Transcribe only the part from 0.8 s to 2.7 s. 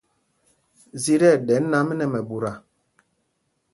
Zī tí ɛɗɛ nǎm nɛ mɛɓuta.